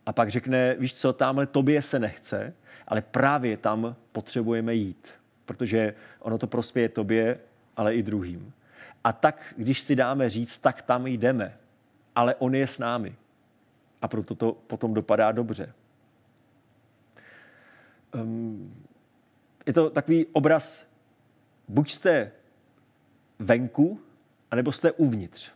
[0.07, 2.55] A pak řekne, víš co, tamhle tobě se nechce,
[2.89, 5.09] ale právě tam potřebujeme jít,
[5.47, 7.39] protože ono to prospěje tobě,
[7.77, 8.53] ale i druhým.
[9.05, 11.57] A tak, když si dáme říct, tak tam jdeme,
[12.15, 13.17] ale on je s námi.
[14.03, 15.73] A proto to potom dopadá dobře.
[18.15, 18.85] Um,
[19.67, 20.89] je to takový obraz,
[21.69, 22.33] buď jste
[23.39, 24.01] venku,
[24.51, 25.51] anebo jste uvnitř.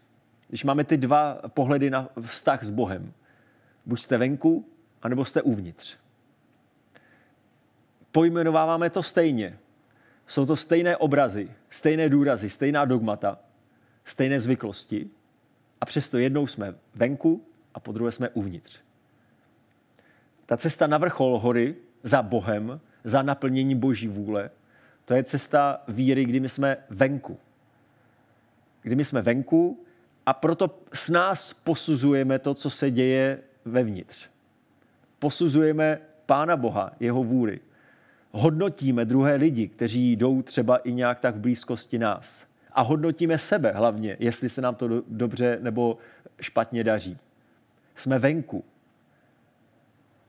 [0.49, 3.13] Když máme ty dva pohledy na vztah s Bohem,
[3.87, 4.69] buď jste venku,
[5.03, 5.97] anebo jste uvnitř.
[8.13, 9.59] Pojmenováváme to stejně.
[10.27, 13.39] Jsou to stejné obrazy, stejné důrazy, stejná dogmata,
[14.05, 15.11] stejné zvyklosti
[15.81, 17.45] a přesto jednou jsme venku
[17.75, 18.81] a po druhé jsme uvnitř.
[20.47, 24.51] Ta cesta na vrchol hory za Bohem, za naplnění Boží vůle,
[25.05, 27.39] to je cesta víry, kdy my jsme venku
[28.85, 29.85] kdy my jsme venku
[30.27, 34.29] a proto s nás posuzujeme to, co se děje vevnitř.
[35.19, 37.61] Posuzujeme Pána Boha, jeho vůli.
[38.37, 42.47] Hodnotíme druhé lidi, kteří jdou třeba i nějak tak v blízkosti nás.
[42.73, 45.99] A hodnotíme sebe hlavně, jestli se nám to dobře nebo
[46.41, 47.19] špatně daří.
[47.97, 48.65] Jsme venku.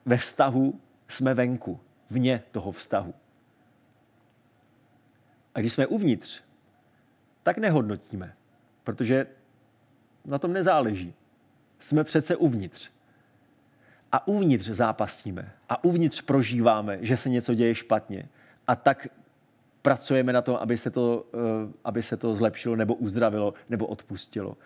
[0.06, 1.80] Ve vztahu jsme venku,
[2.10, 3.14] vně toho vztahu.
[5.56, 6.44] A když jsme uvnitř,
[7.44, 8.34] tak nehodnotíme
[8.86, 9.28] protože
[10.26, 11.14] na tom nezáleží.
[11.80, 12.92] Jsme přece uvnitř.
[14.16, 15.52] A uvnitř zápasíme.
[15.70, 18.30] A uvnitř prožíváme, že se něco děje špatně.
[18.68, 19.08] A tak
[19.82, 24.58] pracujeme na tom, aby se to, eh, aby se to zlepšilo, nebo uzdravilo, nebo odpustilo.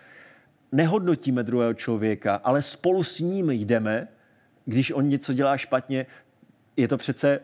[0.72, 4.08] Nehodnotíme druhého člověka, ale spolu s ním jdeme,
[4.66, 6.06] když on něco dělá špatně,
[6.78, 7.42] je to přece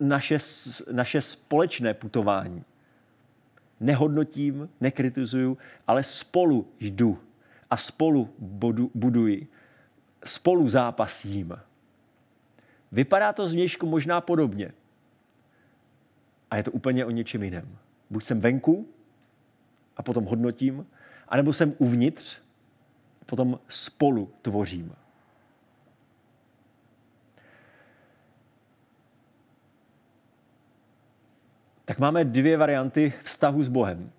[0.00, 0.38] naše,
[0.92, 2.64] naše společné putování
[3.80, 7.18] nehodnotím, nekritizuju, ale spolu jdu
[7.70, 8.28] a spolu
[8.94, 9.48] buduji,
[10.24, 11.56] spolu zápasím.
[12.92, 14.72] Vypadá to zvnějšku možná podobně.
[16.50, 17.78] A je to úplně o něčem jiném.
[18.10, 18.88] Buď jsem venku
[19.96, 20.86] a potom hodnotím,
[21.28, 22.38] anebo jsem uvnitř,
[23.22, 24.94] a potom spolu tvořím.
[31.88, 34.10] tak máme dvě varianty vztahu s Bohem.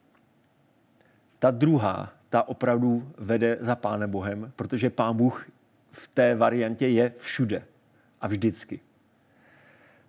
[1.39, 5.45] Ta druhá, ta opravdu vede za Pánem Bohem, protože Pán Bůh
[5.99, 7.63] v té variantě je všude
[8.21, 8.79] a vždycky.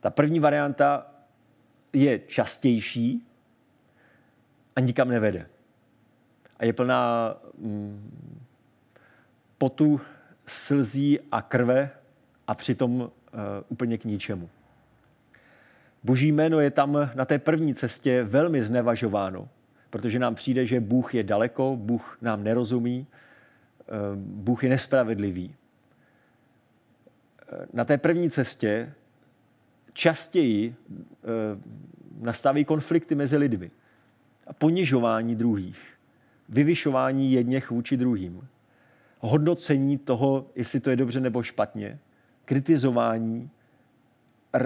[0.01, 1.07] Ta první varianta
[1.93, 3.27] je častější
[4.77, 5.47] a nikam nevede.
[6.57, 8.11] A je plná mm,
[9.59, 10.01] potu,
[10.47, 11.91] slzí a krve
[12.47, 13.09] a přitom uh,
[13.69, 14.51] úplně k ničemu.
[16.05, 19.49] Boží jméno je tam na té první cestě velmi znevažováno,
[19.91, 23.07] protože nám přijde, že Bůh je daleko, Bůh nám nerozumí,
[23.81, 25.55] eh, Bůh je nespravedlivý.
[27.53, 28.93] Eh, na té první cestě
[29.93, 31.27] častěji eh,
[32.21, 33.71] nastaví konflikty mezi lidmi
[34.59, 35.99] ponižování druhých,
[36.49, 38.49] vyvyšování jedněch vůči druhým,
[39.19, 41.99] hodnocení toho, jestli to je dobře nebo špatně,
[42.45, 43.51] kritizování,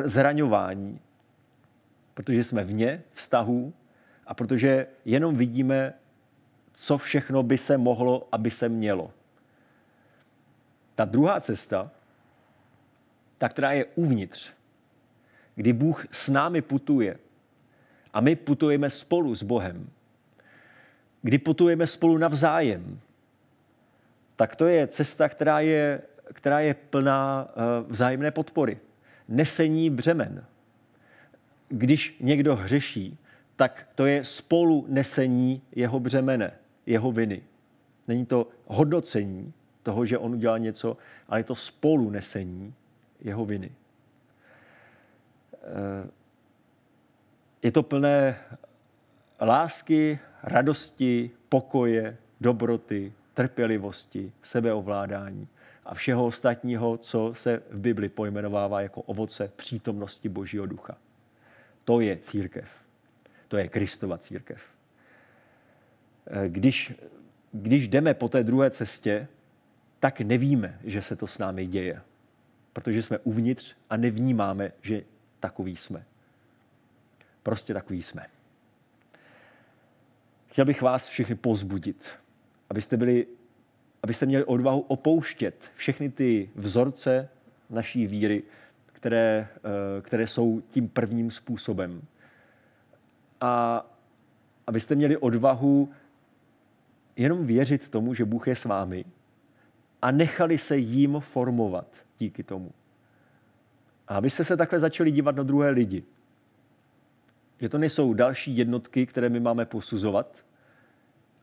[0.04, 1.00] zraňování,
[2.14, 3.72] protože jsme vně vztahů
[4.26, 5.94] a protože jenom vidíme,
[6.72, 9.10] co všechno by se mohlo, aby se mělo.
[10.94, 11.90] Ta druhá cesta,
[13.38, 14.52] ta, která je uvnitř,
[15.54, 17.16] kdy Bůh s námi putuje
[18.12, 19.90] a my putujeme spolu s Bohem,
[21.22, 23.00] kdy putujeme spolu navzájem,
[24.36, 26.00] tak to je cesta, která je,
[26.32, 28.78] která je plná eh, vzájemné podpory.
[29.28, 30.44] Nesení břemen.
[31.68, 33.18] Když někdo hřeší,
[33.56, 36.52] tak to je spolu nesení jeho břemene,
[36.86, 37.42] jeho viny.
[38.08, 40.96] Není to hodnocení toho, že on udělal něco,
[41.28, 42.74] ale je to spolu nesení
[43.24, 43.70] jeho viny.
[47.62, 48.38] Je to plné
[49.40, 55.48] lásky, radosti, pokoje, dobroty, trpělivosti, sebeovládání
[55.84, 60.96] a všeho ostatního, co se v Bibli pojmenovává jako ovoce přítomnosti Božího ducha.
[61.84, 62.68] To je církev.
[63.48, 64.62] To je Kristova církev.
[66.48, 66.94] Když,
[67.52, 69.28] když jdeme po té druhé cestě,
[70.00, 72.00] tak nevíme, že se to s námi děje.
[72.74, 75.02] Protože jsme uvnitř a nevnímáme, že
[75.40, 76.04] takový jsme.
[77.42, 78.26] Prostě takový jsme.
[80.46, 82.08] Chtěl bych vás všechny pozbudit,
[82.70, 83.26] abyste, byli,
[84.02, 87.28] abyste měli odvahu opouštět všechny ty vzorce
[87.70, 88.42] naší víry,
[88.86, 92.02] které, eh, které jsou tím prvním způsobem.
[93.40, 93.84] A
[94.66, 95.92] abyste měli odvahu
[97.16, 99.04] jenom věřit tomu, že Bůh je s vámi
[100.02, 102.72] a nechali se jím formovat díky tomu.
[104.08, 106.04] A abyste se takhle začali dívat na druhé lidi.
[107.60, 110.36] Že to nejsou další jednotky, které my máme posuzovat,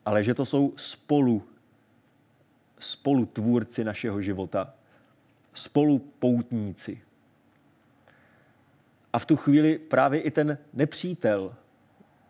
[0.06, 1.44] ale že to jsou spolu,
[2.80, 4.74] spolu tvůrci našeho života,
[5.54, 7.02] spolu poutníci.
[9.14, 11.56] A v tu chvíli právě i ten nepřítel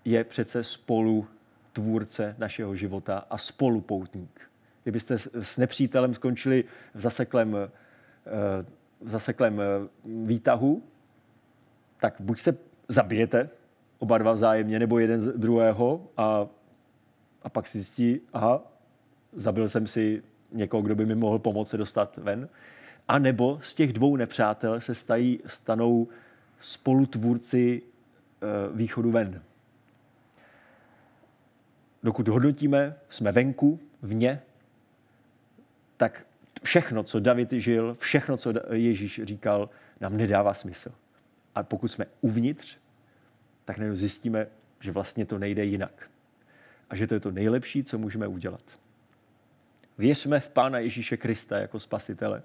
[0.06, 1.28] je přece spolu
[1.74, 4.42] tvůrce našeho života a spolupoutník.
[4.84, 6.64] Kdybyste s nepřítelem skončili
[6.94, 7.72] v zaseklém,
[9.02, 9.64] v zaseklém eh,
[10.26, 10.84] výtahu,
[12.00, 12.58] tak buď se
[12.88, 13.50] zabijete
[14.00, 16.48] oba dva vzájemně, nebo jeden z druhého a,
[17.44, 18.64] a pak si zjistí, aha,
[19.34, 22.50] zabil jsem si někoho, kdo by mi mohl pomoct se dostat ven.
[23.08, 26.08] A nebo z těch dvou nepřátel se stají, stanou
[26.62, 29.42] spolutvůrci eh, východu ven.
[32.04, 34.42] Dokud hodnotíme, jsme venku, vně,
[35.98, 36.26] tak
[36.64, 40.92] všechno, co David žil, všechno, co Ježíš říkal, nám nedává smysl.
[41.56, 42.78] A pokud jsme uvnitř,
[43.66, 44.48] tak najednou zjistíme,
[44.80, 46.10] že vlastně to nejde jinak.
[46.90, 48.64] A že to je to nejlepší, co můžeme udělat.
[49.98, 52.44] Věřme v Pána Ježíše Krista jako spasitele.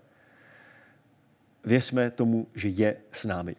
[1.65, 3.57] Věřme tomu, že je s námi.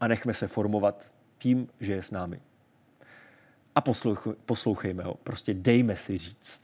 [0.00, 1.06] A nechme se formovat
[1.38, 2.40] tím, že je s námi.
[3.74, 3.80] A
[4.46, 5.14] poslouchejme ho.
[5.14, 6.62] Prostě dejme si říct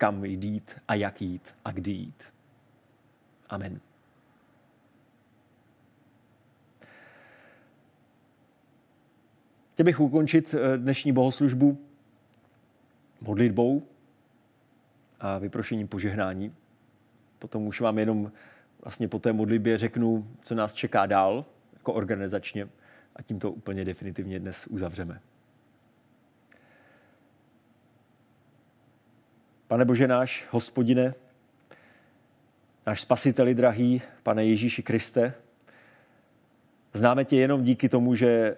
[0.00, 2.22] kam jít a jak jít a kdy jít.
[3.48, 3.80] Amen.
[9.72, 11.78] Chtěl bych ukončit eh, dnešní bohoslužbu
[13.20, 13.82] modlitbou
[15.20, 16.54] a vyprošením požehnání.
[17.38, 18.32] Potom už vám jenom
[18.84, 22.68] vlastně po té modlitbě řeknu, co nás čeká dál, jako organizačně,
[23.16, 25.20] a tím to úplně definitivně dnes uzavřeme.
[29.70, 31.14] Pane Bože náš, hospodine,
[32.86, 35.34] náš spasiteli drahý, pane Ježíši Kriste,
[36.94, 38.56] známe tě jenom díky tomu, že,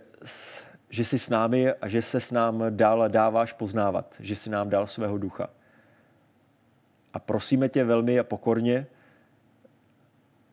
[0.88, 4.68] že jsi s námi a že se s nám dál dáváš poznávat, že jsi nám
[4.68, 5.50] dal svého ducha.
[7.12, 8.86] A prosíme tě velmi a pokorně,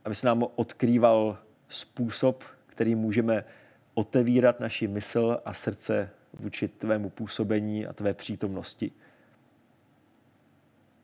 [0.05, 1.38] aby se nám odkrýval
[1.70, 3.45] způsob, který můžeme
[3.93, 8.91] otevírat naši mysl a srdce vůči tvému působení a tvé přítomnosti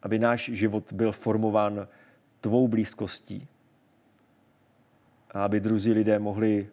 [0.06, 1.88] aby náš život byl formován
[2.41, 3.47] tvou blízkostí.
[5.32, 6.70] A aby druzí lidé mohli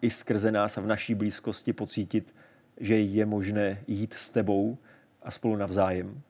[0.00, 2.34] i skrze nás a v naší blízkosti pocítit,
[2.80, 4.78] že je možné jít s tebou
[5.22, 6.22] a spolu navzájem.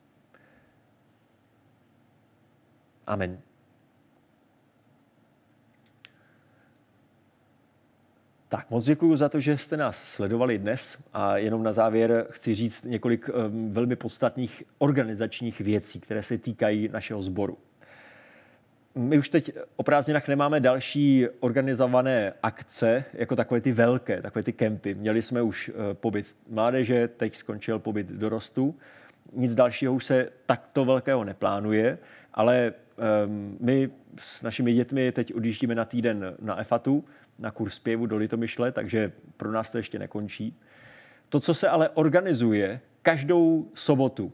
[3.06, 3.38] Amen.
[8.54, 12.54] Tak moc děkuji za to, že jste nás sledovali dnes a jenom na závěr chci
[12.54, 13.30] říct několik
[13.70, 17.58] velmi podstatných organizačních věcí, které se týkají našeho sboru.
[18.94, 24.52] My už teď o prázdninách nemáme další organizované akce, jako takové ty velké, takové ty
[24.52, 24.94] kempy.
[24.94, 28.74] Měli jsme už eh, pobyt mládeže, teď skončil pobyt dorostu.
[29.32, 31.98] Nic dalšího už se takto velkého neplánuje,
[32.34, 32.72] ale
[33.60, 37.04] my s našimi dětmi teď odjíždíme na týden na EFATu,
[37.38, 40.56] na kurz zpěvu do Litomyšle, takže pro nás to ještě nekončí.
[41.28, 44.32] To, co se ale organizuje každou sobotu,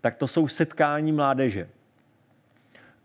[0.00, 1.68] tak to jsou setkání mládeže.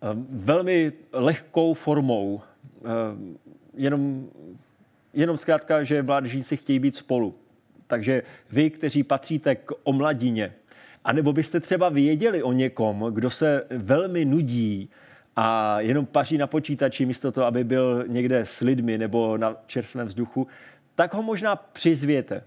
[0.02, 2.42] Ehm, velmi lehkou formou,
[2.86, 3.38] ehm,
[3.74, 4.30] jenom,
[5.14, 7.36] jenom zkrátka, že mládežníci chtějí být spolu.
[7.88, 10.54] Takže vy, kteří patříte k omladině
[11.04, 14.90] A nebo byste třeba věděli o někom, kdo se velmi nudí
[15.36, 20.08] a jenom paří na počítači místo toho, aby byl někde s lidmi nebo na čerstvém
[20.08, 20.48] vzduchu,
[20.96, 22.44] tak ho možná přizvěte.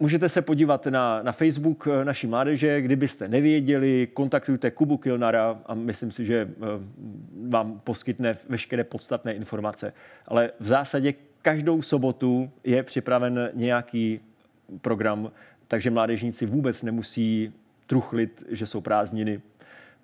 [0.00, 6.10] Můžete se podívat na, na Facebook naší mládeže, kdybyste nevěděli, kontaktujte Kubu Kilnara a myslím
[6.10, 6.66] si, že eh,
[7.48, 9.92] vám poskytne veškeré podstatné informace.
[10.26, 14.20] Ale v zásadě každou sobotu je připraven nějaký
[14.80, 15.30] program,
[15.68, 17.52] takže mládežníci vůbec nemusí
[17.86, 19.40] truchlit, že jsou prázdniny.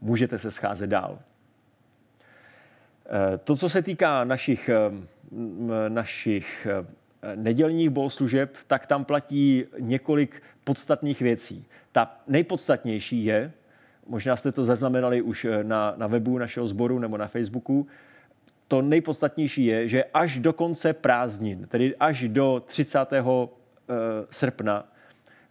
[0.01, 1.19] Můžete se scházet dál.
[3.07, 4.91] Eh, to, co se týká našich, eh,
[5.89, 6.67] našich
[7.35, 11.67] nedělních bohoslužeb, tak tam platí několik podstatných věcí.
[11.93, 13.53] Ta nejpodstatnější je,
[14.07, 17.87] možná jste to zaznamenali už na, na webu našeho sboru nebo na Facebooku,
[18.69, 23.49] to nejpodstatnější je, že až do konce prázdnin, tedy až do 30.
[23.91, 24.85] Eh, srpna,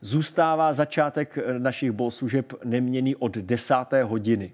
[0.02, 3.76] zůstává začátek našich bohoslužeb neměný od 10.
[4.04, 4.52] hodiny.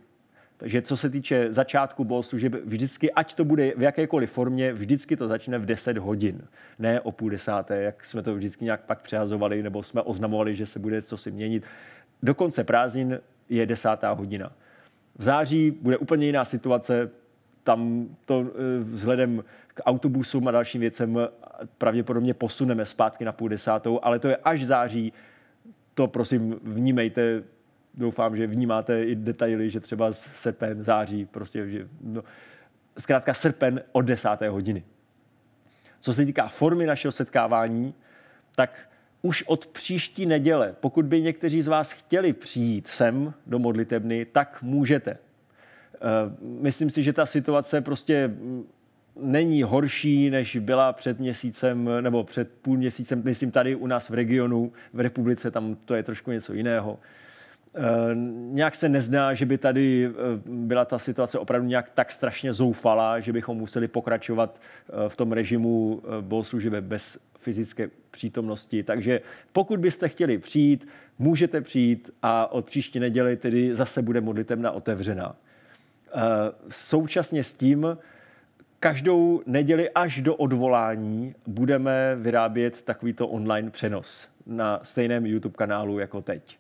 [0.58, 5.28] Takže co se týče začátku bohoslužeb, vždycky, ať to bude v jakékoliv formě, vždycky to
[5.28, 6.42] začne v 10 hodin,
[6.80, 10.66] ne o půl desáté, jak jsme to vždycky nějak pak přehazovali, nebo jsme oznamovali, že
[10.66, 11.64] se bude co si měnit.
[12.24, 13.20] Do konce prázdnin
[13.50, 14.52] je desátá hodina.
[15.18, 17.10] V září bude úplně jiná situace,
[17.64, 21.20] tam to eh, vzhledem k autobusům a dalším věcem
[21.78, 25.14] pravděpodobně posuneme zpátky na půl desátou, ale to je až září.
[25.94, 27.44] To prosím vnímejte,
[27.94, 32.24] doufám, že vnímáte i detaily, že třeba srpen, září, prostě, že, no,
[33.00, 34.84] zkrátka srpen od desáté hodiny.
[36.00, 37.94] Co se týká formy našeho setkávání,
[38.56, 38.90] tak
[39.22, 44.62] už od příští neděle, pokud by někteří z vás chtěli přijít sem do modlitebny, tak
[44.62, 45.12] můžete.
[45.12, 46.00] Eh,
[46.42, 48.68] myslím si, že ta situace prostě mm,
[49.16, 54.14] není horší, než byla před měsícem nebo před půl měsícem, myslím tady u nás v
[54.14, 57.00] regionu, v republice, tam to je trošku něco jiného.
[57.76, 57.80] Eh,
[58.52, 60.12] nějak se nezdá, že by tady eh,
[60.46, 64.60] byla ta situace opravdu nějak tak strašně zoufalá, že bychom museli pokračovat
[65.08, 68.84] v tom režimu bohoslužby bez fyzické přítomnosti.
[68.84, 69.22] Takže
[69.54, 70.88] pokud byste chtěli přijít,
[71.20, 75.36] můžete přijít a od příští neděli tedy zase bude modlitebna otevřená.
[76.16, 76.20] Eh,
[76.70, 77.98] současně s tím
[78.84, 86.22] každou neděli až do odvolání budeme vyrábět takovýto online přenos na stejném YouTube kanálu jako
[86.22, 86.58] teď.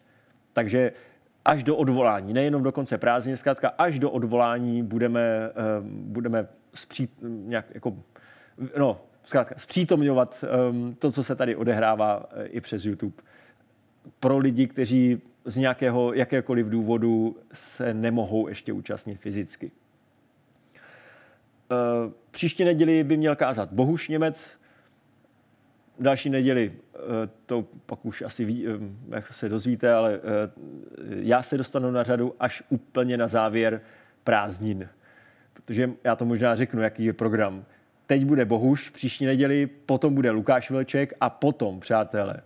[0.53, 0.91] Takže
[1.45, 5.51] až do odvolání, nejenom do konce prázdnin, zkrátka až do odvolání budeme, eh,
[5.86, 7.97] budeme zpřít, nějak jako,
[8.78, 13.15] no, zkrátka zpřítomňovat ehm, to, co se tady odehrává eh, i přes YouTube.
[14.19, 19.71] Pro lidi, kteří z nějakého, jakékoliv důvodu se nemohou ještě účastnit fyzicky.
[21.74, 24.47] Eh, příští neděli by měl kázat Bohuš Němec,
[25.99, 26.99] další neděli, eh,
[27.45, 28.71] to pak už asi ví, eh,
[29.09, 30.19] jak se dozvíte, ale
[31.09, 33.82] já se dostanu na řadu až úplně na závěr
[34.24, 34.89] prázdnin.
[35.53, 37.65] Protože já to možná řeknu, jaký je program.
[38.05, 42.41] Teď bude Bohuš příští neděli, potom bude Lukáš Vlček a potom, přátelé,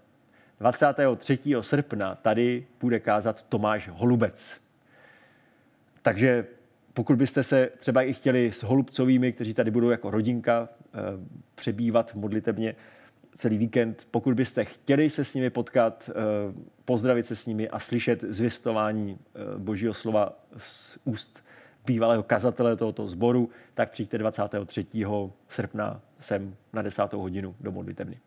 [0.59, 1.63] 23.
[1.63, 4.57] srpna tady bude kázat Tomáš Holubec.
[6.01, 6.45] Takže
[6.97, 10.97] pokud byste se třeba i chtěli s Holubcovými, kteří tady budou jako rodinka eh,
[11.55, 12.75] přebývat modlitebně
[13.35, 16.13] celý víkend, pokud byste chtěli se s nimi potkat, eh,
[16.85, 21.39] pozdravit se s nimi a slyšet zvěstování eh, Božího slova z úst
[21.85, 24.85] bývalého kazatele tohoto sboru, tak přijďte 23.
[25.49, 27.13] srpna sem na 10.
[27.13, 28.19] hodinu do modlitebny.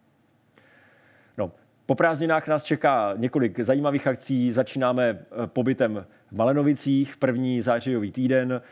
[1.39, 1.53] No,
[1.87, 4.53] po prázdninách nás čeká několik zajímavých akcí.
[4.53, 8.63] Začínáme pobytem v Malenovicích, první zářijový týden.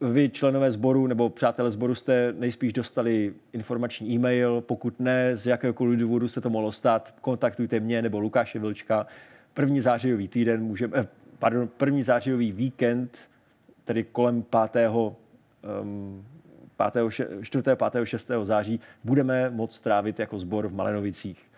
[0.00, 4.60] Vy, členové sboru nebo přátelé sboru, jste nejspíš dostali informační e-mail.
[4.60, 9.06] Pokud ne, z jakéhokoliv důvodu se to mohlo stát, kontaktujte mě nebo Lukáše Vilčka.
[9.54, 11.06] První zářijový týden můžeme, eh,
[11.38, 13.18] pardon, první zářijový víkend,
[13.84, 15.16] tedy kolem 5.
[15.82, 16.24] Um,
[16.92, 17.10] 5.
[17.42, 17.62] 4.
[17.90, 18.06] 5.
[18.06, 18.30] 6.
[18.44, 21.52] září budeme moct strávit jako sbor v Malenovicích.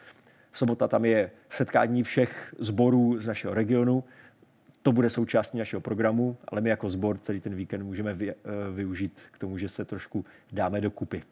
[0.53, 4.05] Sobota tam je setkání všech zborů z našeho regionu.
[4.85, 8.35] To bude součástí našeho programu, ale my jako zbor celý ten víkend můžeme eh,
[8.74, 11.22] využít k tomu, že se trošku dáme dokupy.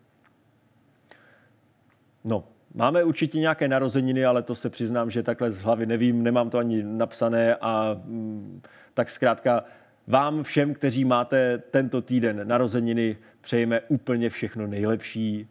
[2.24, 2.44] No,
[2.74, 6.58] máme určitě nějaké narozeniny, ale to se přiznám, že takhle z hlavy nevím, nemám to
[6.58, 8.62] ani napsané a mm,
[8.94, 9.64] tak zkrátka
[10.06, 15.48] vám všem, kteří máte tento týden narozeniny, přejeme úplně všechno nejlepší,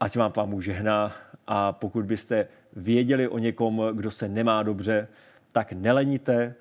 [0.00, 1.16] ať vám pán žehná
[1.46, 5.08] a pokud byste věděli o někom, kdo se nemá dobře,
[5.52, 6.54] tak neleníte,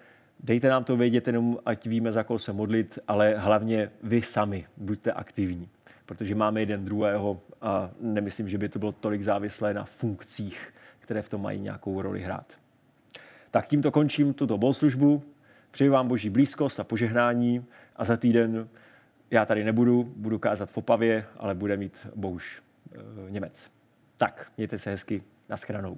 [0.43, 4.65] dejte nám to vědět jenom, ať víme, za koho se modlit, ale hlavně vy sami
[4.77, 5.69] buďte aktivní,
[6.05, 11.21] protože máme jeden druhého a nemyslím, že by to bylo tolik závislé na funkcích, které
[11.21, 12.53] v tom mají nějakou roli hrát.
[13.51, 15.23] Tak tímto končím tuto bohoslužbu.
[15.71, 17.65] Přeji vám boží blízkost a požehnání
[17.95, 18.67] a za týden
[19.31, 23.71] já tady nebudu, budu kázat v Opavě, ale bude mít Bohuž e, Němec.
[24.17, 25.97] Tak, mějte se hezky, naschranou.